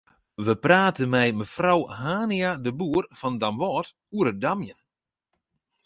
We 0.45 0.53
prate 0.63 1.03
mei 1.11 1.29
mefrou 1.39 1.81
Hania-de 1.99 2.71
Boer 2.79 3.03
fan 3.19 3.35
Damwâld 3.41 3.87
oer 4.17 4.27
it 4.31 4.37
damjen. 4.43 4.81